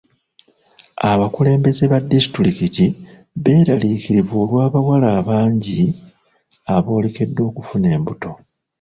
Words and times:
Abakulembeze 1.11 1.83
ba 1.91 1.99
disitulikiti 2.11 2.85
beeraliikirivu 3.43 4.33
olw'abawala 4.43 5.07
abangi 5.19 5.79
aboolekedde 6.75 7.41
okufuna 7.49 7.87
embuto. 7.95 8.31